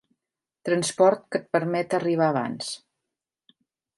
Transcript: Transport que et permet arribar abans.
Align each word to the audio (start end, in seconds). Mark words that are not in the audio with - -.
Transport 0.69 1.21
que 1.35 1.41
et 1.41 1.51
permet 1.57 1.95
arribar 1.99 2.31
abans. 2.33 2.73